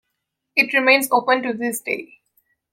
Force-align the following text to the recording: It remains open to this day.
It 0.55 0.73
remains 0.73 1.09
open 1.11 1.43
to 1.43 1.53
this 1.53 1.79
day. 1.81 2.21